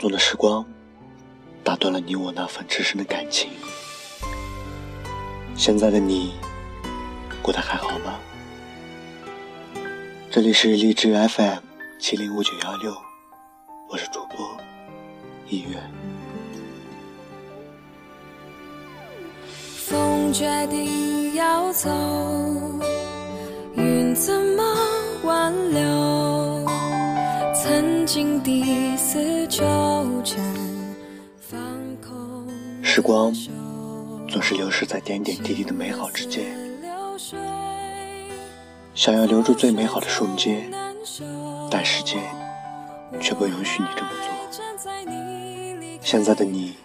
[0.00, 0.64] 中的时光，
[1.62, 3.50] 打断了你我那份至深的感情。
[5.54, 6.32] 现在的你，
[7.42, 8.18] 过得还好吗？
[10.30, 11.58] 这里是荔枝 FM
[11.98, 12.96] 七零五九幺六，
[13.90, 14.56] 我是主播
[15.48, 15.76] 一月。
[19.76, 21.90] 风决定要走，
[23.74, 24.64] 云怎么
[25.24, 26.19] 挽留？
[28.20, 29.62] 曾经的死纠
[30.22, 30.44] 缠，
[31.40, 31.58] 放
[32.06, 32.46] 空。
[32.82, 33.32] 时光
[34.28, 36.44] 总是流逝在点点滴滴的美好之间，
[38.94, 40.70] 想要留住最美好的瞬间，
[41.70, 42.20] 但时间
[43.22, 44.28] 却不允许你这么做。
[46.02, 46.76] 现在的你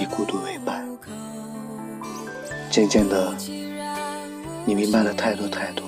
[0.00, 0.88] 以孤独为伴，
[2.70, 3.34] 渐渐的，
[4.64, 5.86] 你明白了太多太多。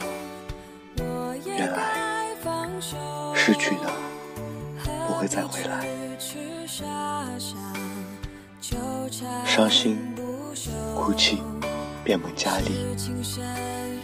[1.46, 1.94] 原来
[3.34, 3.90] 失去的
[5.14, 5.86] 不会再回来，
[9.46, 9.96] 伤心、
[10.96, 11.40] 哭泣、
[12.02, 12.72] 变本加厉，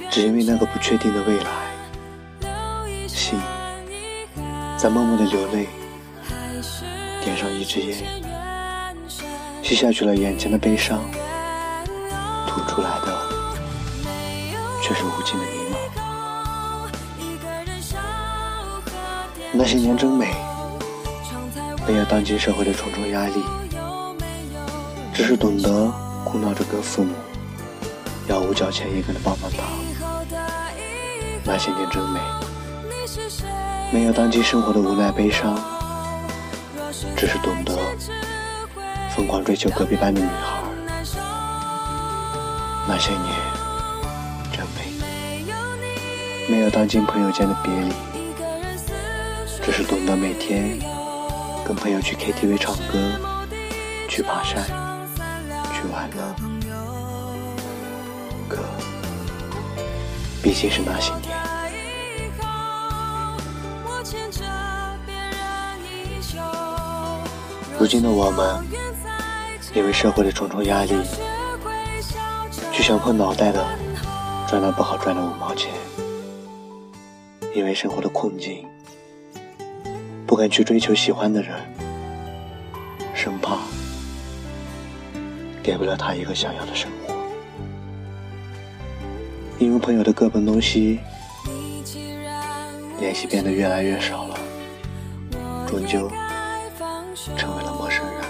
[0.09, 1.51] 只因为那个不确定的未来。
[3.09, 3.41] 心
[4.79, 5.67] 在默默的流泪，
[7.25, 7.99] 点上一支烟，
[9.65, 11.01] 吸下去了眼前的悲伤，
[12.47, 13.21] 吐出来的
[14.81, 15.77] 却是无尽的迷茫。
[19.53, 20.33] 那些年真美，
[21.91, 23.43] 没有当今社会的重重压力，
[25.13, 25.93] 只是懂得
[26.25, 27.13] 哭闹着跟父母
[28.29, 29.67] 要五角钱一根的棒棒糖。
[31.43, 32.21] 那些年真美，
[33.91, 35.59] 没有当今生活的无奈悲伤，
[37.17, 37.77] 只是懂得
[39.17, 40.63] 疯狂追求隔壁班的女孩。
[42.87, 43.35] 那些年
[44.53, 45.53] 真美，
[46.49, 47.93] 没有当今朋友间的别离。
[49.61, 50.79] 只是懂得每天
[51.71, 52.99] 跟朋友去 KTV 唱歌，
[54.09, 54.65] 去爬山，
[55.73, 56.35] 去玩乐。
[58.49, 58.59] 可
[60.43, 61.31] 毕竟是那些年。
[67.79, 68.67] 如今的我们，
[69.73, 71.01] 因为社会的重重压力，
[72.73, 73.65] 去想破脑袋的
[74.49, 75.71] 赚那不好赚的五毛钱，
[77.55, 78.67] 因为生活的困境。
[80.41, 81.55] 不敢去追求喜欢的人，
[83.15, 83.59] 生怕
[85.63, 87.15] 给不了他一个想要的生活。
[89.59, 90.99] 因为朋友的各奔东西，
[92.99, 94.39] 联系变得越来越少了，
[95.69, 96.11] 终究
[97.37, 98.25] 成为了陌生人。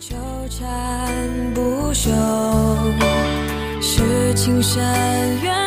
[0.00, 0.16] 纠
[0.48, 1.12] 缠
[1.52, 2.10] 不休，
[3.82, 4.82] 是情深
[5.42, 5.63] 缘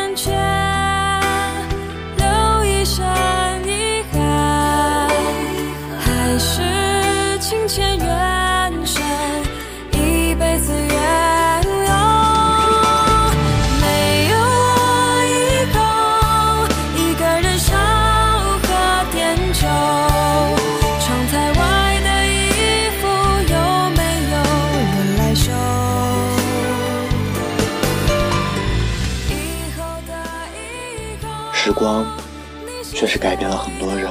[32.98, 34.10] 却是改变了很多人，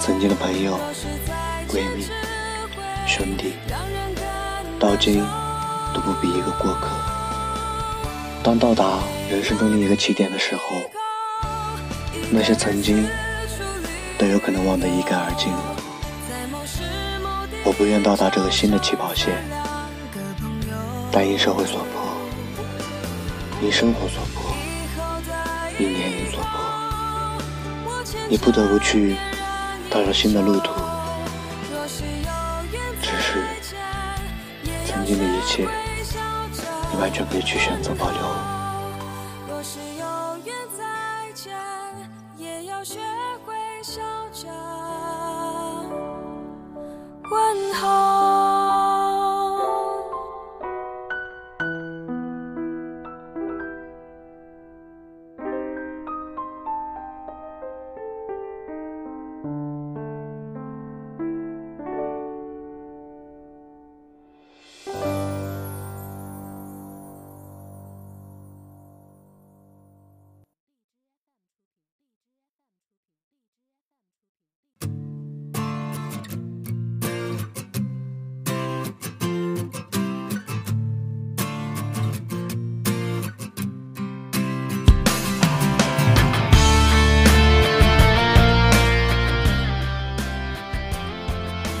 [0.00, 0.76] 曾经的朋友、
[1.68, 2.08] 闺蜜、
[3.06, 3.52] 兄弟，
[4.76, 5.24] 到今
[5.94, 6.88] 都不比一个过客。
[8.42, 8.98] 当到达
[9.30, 10.62] 人生中另一个起点的时候，
[12.28, 13.08] 那些曾经
[14.18, 15.76] 都有可能忘得一干二净了。
[17.62, 19.32] 我不愿到达这个新的起跑线，
[21.12, 22.02] 但因社会所迫，
[23.62, 24.42] 因生活所迫。
[25.78, 26.21] 因年龄，
[28.32, 29.14] 你不得不去
[29.90, 30.72] 踏上新的路途。
[33.02, 33.44] 只是
[34.86, 35.68] 曾经的一切，
[36.90, 38.41] 你完全可以去选择保留。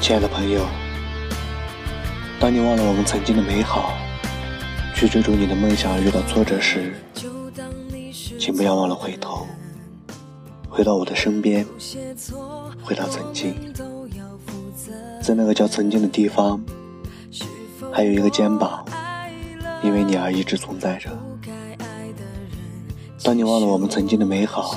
[0.02, 0.66] 亲爱的朋友，
[2.40, 3.94] 当你忘了我们曾经的美好，
[4.96, 6.92] 去追逐你的梦想而，遇到挫折时，
[8.36, 9.46] 请不要忘了回头，
[10.68, 11.64] 回到我的身边，
[12.82, 13.54] 回到曾经，
[15.22, 16.60] 在那个叫曾经的地方，
[17.92, 18.84] 还有一个肩膀，
[19.84, 21.10] 因为你而一直存在着。
[23.22, 24.76] 当你忘了我们曾经的美好，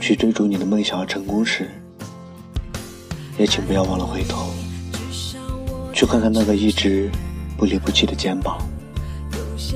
[0.00, 1.68] 去追逐你的梦想而成功时，
[3.38, 4.52] 也请不要忘了回头，
[5.92, 7.08] 去看看那个一直
[7.56, 8.58] 不离不弃的肩膀，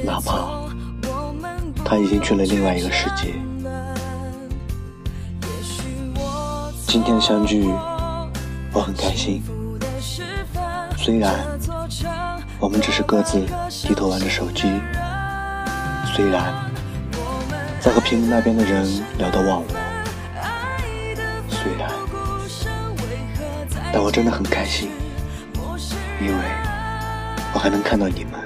[0.05, 0.49] 哪怕
[1.85, 3.33] 他已经去了另外一个世界。
[6.89, 7.65] 今天的相聚，
[8.73, 9.41] 我很开心。
[10.99, 11.33] 虽然
[12.59, 13.47] 我们只是各自
[13.87, 14.65] 低头玩着手机，
[16.15, 16.53] 虽然
[17.81, 18.85] 在和屏幕那边的人
[19.19, 19.82] 聊得忘我。
[23.93, 24.91] 但我真的很开心，
[26.21, 26.45] 因为
[27.53, 28.41] 我还能看到你们。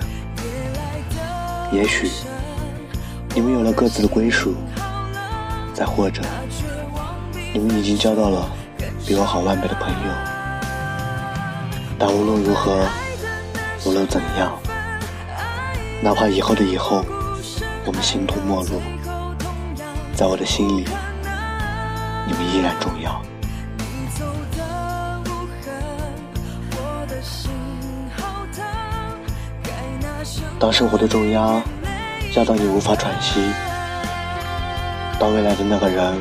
[1.73, 2.11] 也许
[3.35, 4.55] 你们有了各自的归属，
[5.73, 6.21] 再或者
[7.53, 8.51] 你们已经交到了
[9.07, 10.13] 比我好万倍的朋友。
[11.99, 12.85] 但无论如何，
[13.85, 14.53] 无论怎样，
[16.03, 17.05] 哪怕以后的以后，
[17.85, 18.83] 我们形同陌路，
[20.15, 20.85] 在我的心里，
[22.27, 23.23] 你们依然重要。
[30.59, 31.63] 当生活的重压
[32.35, 33.41] 压到你无法喘息，
[35.19, 36.15] 当未来的那个人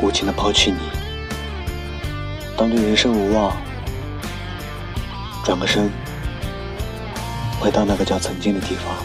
[0.00, 0.78] 无情的抛弃你，
[2.56, 3.54] 当对人生无望，
[5.44, 5.90] 转个身，
[7.60, 8.96] 回到那个叫曾经的地方，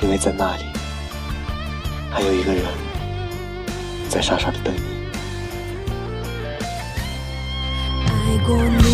[0.00, 0.64] 因为在那里
[2.10, 2.64] 还有一个人
[4.08, 4.80] 在傻傻的等你。
[8.08, 8.93] 爱过你，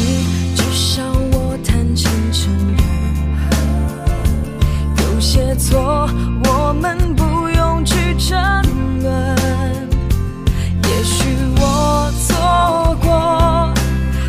[5.50, 6.08] 些错，
[6.44, 8.38] 我们不用去争
[9.02, 9.36] 论。
[10.84, 11.24] 也许
[11.56, 13.74] 我错过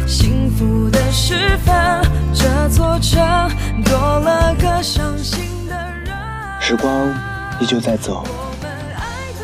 [0.07, 2.01] 幸福的时分，
[2.33, 3.21] 这座城
[3.83, 6.11] 多了个伤心的人。
[6.59, 6.91] 时光
[7.59, 8.23] 依旧在走，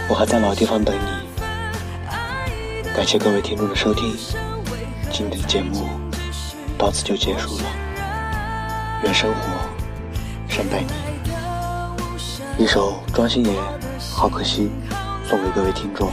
[0.10, 1.28] 我还在老地方等你。
[2.96, 4.18] 感谢各位听众的收听，
[5.12, 5.88] 今天的节目
[6.76, 7.66] 到此就结束了。
[9.04, 9.40] 愿生活
[10.50, 11.07] 善待你。
[12.60, 13.56] 一首庄心妍，
[14.12, 14.72] 好可惜，
[15.30, 16.12] 送给各位听众。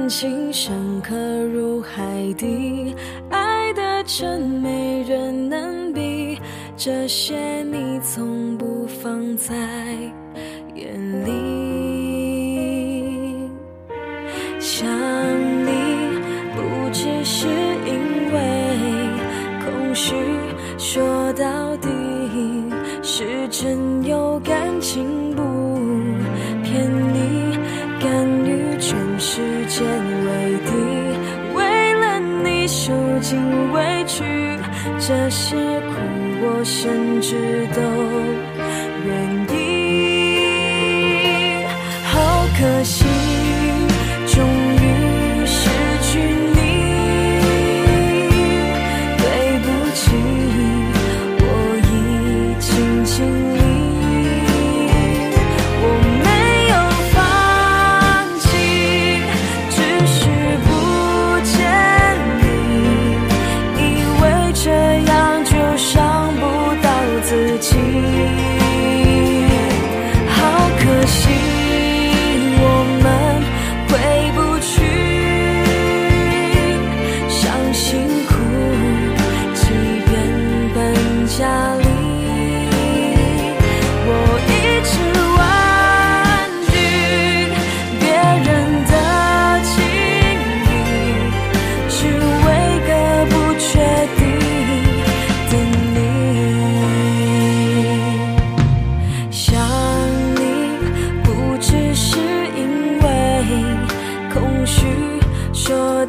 [0.00, 1.14] 感情深刻
[1.52, 2.96] 如海底，
[3.28, 6.40] 爱的真没人能比。
[6.74, 9.54] 这些你从不放在
[10.74, 11.30] 眼里，
[14.58, 14.88] 想
[15.66, 15.70] 你
[16.56, 17.46] 不只是
[17.84, 18.40] 因为
[19.62, 20.14] 空虚。
[20.78, 21.88] 说到底
[23.02, 25.42] 是真有感情，不
[26.64, 27.58] 骗你，
[28.00, 29.42] 甘于全世
[29.78, 30.70] 为敌，
[31.54, 31.58] 为
[31.94, 34.58] 了你受尽委屈，
[34.98, 35.94] 这些苦
[36.42, 37.80] 我甚至都
[39.06, 39.08] 愿
[39.56, 39.56] 意。
[42.04, 42.99] 好可惜。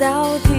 [0.01, 0.50] 到底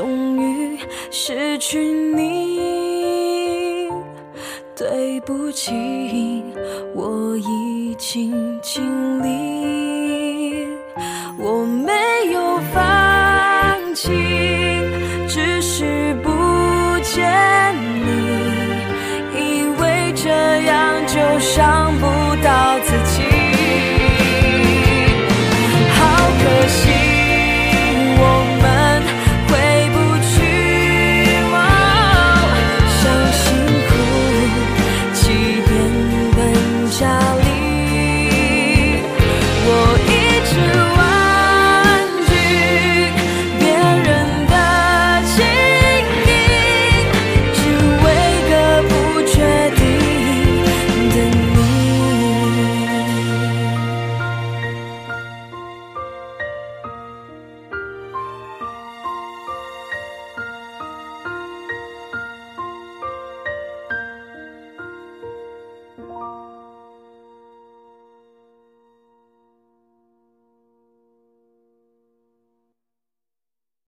[0.00, 0.78] 终于
[1.10, 3.86] 失去你。
[4.74, 6.42] 对不起
[6.94, 8.82] 我已经尽
[9.22, 9.79] 力